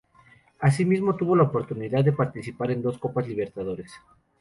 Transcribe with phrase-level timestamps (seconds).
[0.59, 3.91] Asimismo, tuvo la oportunidad de participar en dos Copas Libertadores.